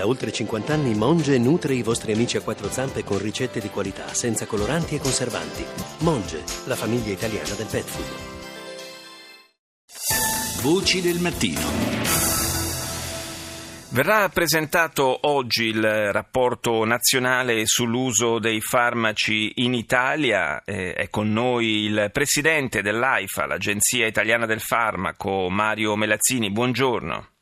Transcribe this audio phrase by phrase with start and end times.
[0.00, 3.68] Da oltre 50 anni Monge nutre i vostri amici a quattro zampe con ricette di
[3.68, 5.62] qualità, senza coloranti e conservanti.
[5.98, 8.06] Monge, la famiglia italiana del pet food.
[10.62, 11.60] Voci del mattino.
[13.90, 15.82] Verrà presentato oggi il
[16.12, 20.64] rapporto nazionale sull'uso dei farmaci in Italia.
[20.64, 26.50] Eh, è con noi il presidente dell'AIFA, l'Agenzia Italiana del Farmaco, Mario Melazzini.
[26.50, 27.39] Buongiorno.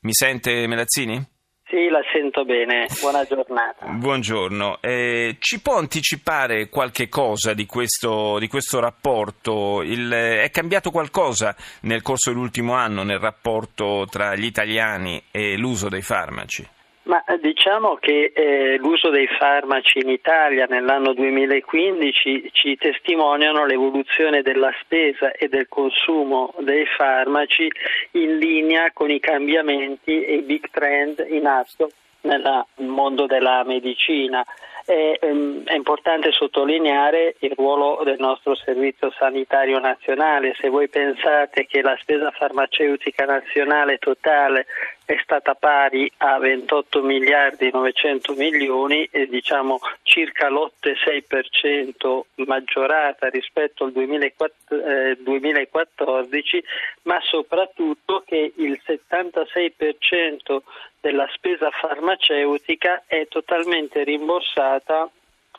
[0.00, 1.20] Mi sente Melazzini?
[1.64, 2.86] Sì, la sento bene.
[3.00, 3.86] Buona giornata.
[3.86, 4.78] Buongiorno.
[4.80, 9.82] Eh, ci può anticipare qualche cosa di questo, di questo rapporto?
[9.82, 15.88] Il, è cambiato qualcosa nel corso dell'ultimo anno nel rapporto tra gli italiani e l'uso
[15.88, 16.66] dei farmaci?
[17.08, 24.42] Ma eh, diciamo che eh, l'uso dei farmaci in Italia nell'anno 2015 ci testimoniano l'evoluzione
[24.42, 27.66] della spesa e del consumo dei farmaci
[28.12, 31.90] in linea con i cambiamenti e i big trend in atto
[32.22, 34.44] nel mondo della medicina.
[34.88, 40.56] È, ehm, è, importante sottolineare il ruolo del nostro Servizio Sanitario Nazionale.
[40.58, 44.64] Se voi pensate che la spesa farmaceutica nazionale totale
[45.04, 53.92] è stata pari a 28 miliardi 900 milioni e diciamo circa l'8,6% maggiorata rispetto al
[53.92, 56.64] 2014,
[57.02, 60.62] ma soprattutto che il 76%
[61.00, 64.77] della spesa farmaceutica è totalmente rimborsata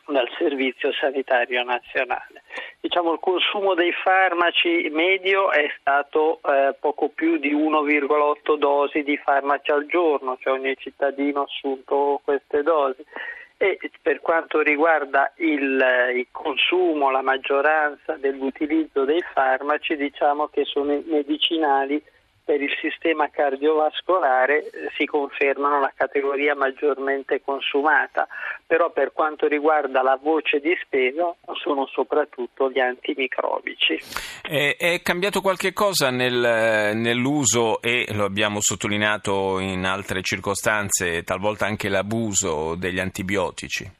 [0.06, 2.42] dal Servizio Sanitario Nazionale.
[2.80, 9.16] Diciamo, il consumo dei farmaci medio è stato eh, poco più di 1,8 dosi di
[9.16, 13.04] farmaci al giorno, cioè ogni cittadino ha assunto queste dosi.
[13.56, 20.98] E per quanto riguarda il, il consumo, la maggioranza dell'utilizzo dei farmaci, diciamo che sono
[21.04, 22.02] medicinali
[22.50, 28.26] per il sistema cardiovascolare eh, si confermano la categoria maggiormente consumata,
[28.66, 34.00] però per quanto riguarda la voce di spesa sono soprattutto gli antimicrobici.
[34.42, 41.66] È, è cambiato qualche cosa nel, nell'uso e lo abbiamo sottolineato in altre circostanze, talvolta
[41.66, 43.99] anche l'abuso degli antibiotici?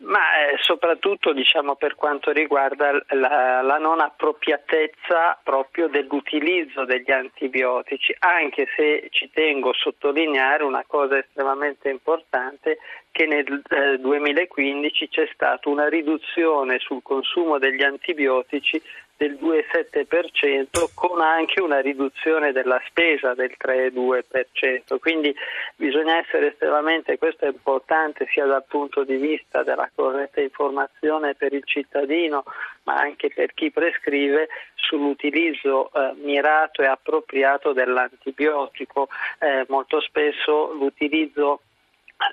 [0.00, 8.14] Ma eh, soprattutto diciamo, per quanto riguarda la, la, non appropriatezza proprio dell'utilizzo degli antibiotici,
[8.20, 12.78] anche se ci tengo a sottolineare una cosa estremamente importante
[13.10, 18.80] che nel eh, 2015 c'è stata una riduzione sul consumo degli antibiotici
[19.18, 24.98] del 2,7% con anche una riduzione della spesa del 3,2%.
[25.00, 25.34] Quindi
[25.74, 31.52] bisogna essere estremamente, questo è importante sia dal punto di vista della corretta informazione per
[31.52, 32.44] il cittadino,
[32.84, 39.08] ma anche per chi prescrive sull'utilizzo eh, mirato e appropriato dell'antibiotico.
[39.40, 41.62] Eh, molto spesso l'utilizzo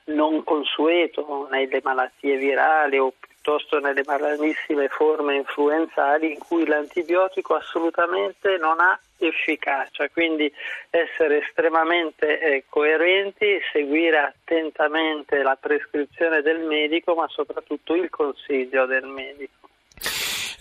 [0.06, 3.14] non consueto nelle malattie virali o
[3.46, 10.52] piuttosto nelle malanissime forme influenzali in cui l'antibiotico assolutamente non ha efficacia, quindi
[10.90, 19.06] essere estremamente eh, coerenti, seguire attentamente la prescrizione del medico, ma soprattutto il consiglio del
[19.06, 19.65] medico.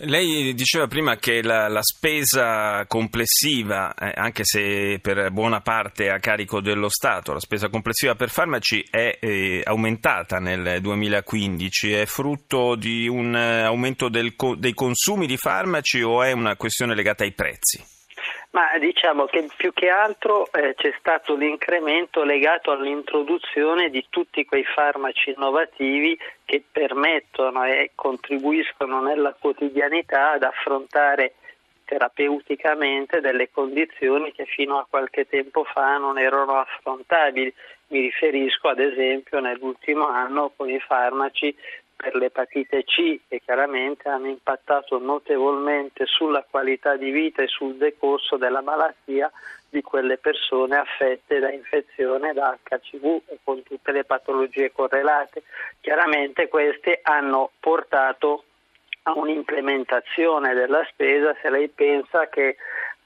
[0.05, 6.19] Lei diceva prima che la, la spesa complessiva, eh, anche se per buona parte a
[6.19, 11.93] carico dello Stato, la spesa complessiva per farmaci è eh, aumentata nel 2015.
[11.93, 16.93] È frutto di un eh, aumento del, dei consumi di farmaci o è una questione
[16.93, 17.94] legata ai prezzi?
[18.55, 24.63] Ma diciamo che più che altro eh, c'è stato l'incremento legato all'introduzione di tutti quei
[24.63, 31.33] farmaci innovativi che permettono e contribuiscono nella quotidianità ad affrontare
[31.83, 37.53] terapeuticamente delle condizioni che fino a qualche tempo fa non erano affrontabili.
[37.87, 41.53] Mi riferisco ad esempio nell'ultimo anno con i farmaci
[41.95, 48.37] per l'epatite C che chiaramente hanno impattato notevolmente sulla qualità di vita e sul decorso
[48.37, 49.31] della malattia
[49.69, 55.43] di quelle persone affette da infezione da HIV e con tutte le patologie correlate.
[55.81, 58.43] Chiaramente queste hanno portato
[59.03, 62.57] a un'implementazione della spesa se lei pensa che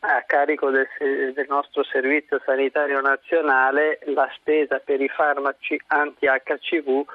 [0.01, 7.05] a carico del, del, nostro servizio sanitario nazionale la spesa per i farmaci anti-HIV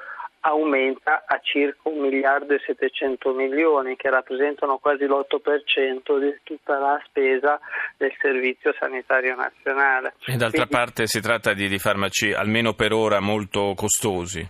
[0.45, 7.01] aumenta a circa 1 miliardo e 700 milioni che rappresentano quasi l'8% di tutta la
[7.05, 7.59] spesa
[7.97, 10.13] del Servizio Sanitario Nazionale.
[10.25, 14.47] E d'altra Quindi, parte si tratta di, di farmaci almeno per ora molto costosi.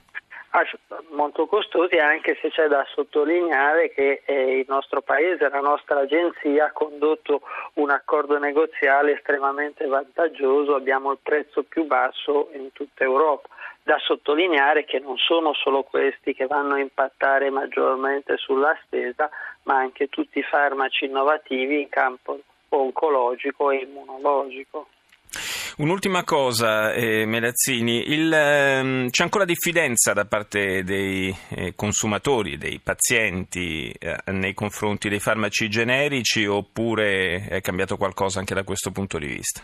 [1.12, 6.66] molto costosi anche se c'è da sottolineare che eh, il nostro paese, la nostra agenzia
[6.66, 7.42] ha condotto
[7.76, 13.48] un accordo negoziale estremamente vantaggioso, abbiamo il prezzo più basso in tutta Europa.
[13.86, 19.30] Da sottolineare che non sono solo questi che vanno a impattare maggiormente sulla spesa,
[19.66, 22.40] ma anche tutti i farmaci innovativi in campo
[22.70, 24.88] oncologico e immunologico.
[25.78, 32.80] Un'ultima cosa, eh, Melazzini, il, ehm, c'è ancora diffidenza da parte dei eh, consumatori, dei
[32.80, 39.20] pazienti eh, nei confronti dei farmaci generici oppure è cambiato qualcosa anche da questo punto
[39.20, 39.64] di vista?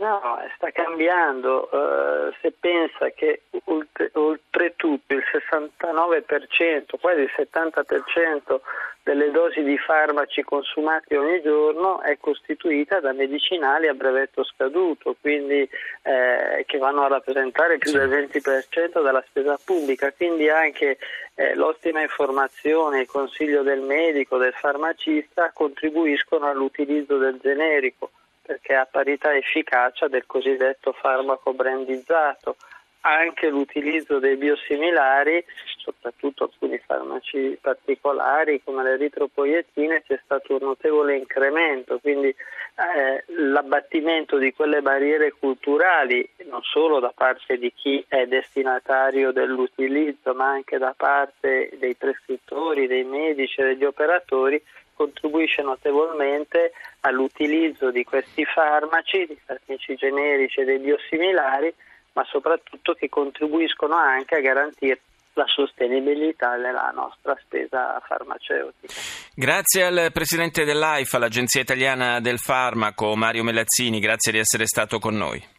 [0.00, 0.18] No,
[0.54, 1.68] sta cambiando.
[1.70, 8.60] Uh, se pensa che oltre, oltretutto il 69%, quasi il 70%
[9.02, 15.68] delle dosi di farmaci consumati ogni giorno è costituita da medicinali a brevetto scaduto, quindi
[16.02, 20.96] eh, che vanno a rappresentare più del 20% della spesa pubblica, quindi anche
[21.34, 28.12] eh, l'ottima informazione, il consiglio del medico, del farmacista contribuiscono all'utilizzo del generico
[28.50, 32.56] perché ha parità efficacia del cosiddetto farmaco brandizzato.
[33.02, 35.42] Anche l'utilizzo dei biosimilari,
[35.76, 44.36] soprattutto alcuni farmaci particolari come le eritropoietine, c'è stato un notevole incremento, quindi eh, l'abbattimento
[44.36, 50.76] di quelle barriere culturali, non solo da parte di chi è destinatario dell'utilizzo, ma anche
[50.76, 54.60] da parte dei prescrittori, dei medici e degli operatori,
[55.00, 61.72] contribuisce notevolmente all'utilizzo di questi farmaci, di farmaci generici e dei biosimilari,
[62.12, 65.00] ma soprattutto che contribuiscono anche a garantire
[65.34, 68.92] la sostenibilità della nostra spesa farmaceutica.
[69.34, 75.16] Grazie al Presidente dell'AIFA, l'Agenzia Italiana del Farmaco, Mario Melazzini, grazie di essere stato con
[75.16, 75.58] noi.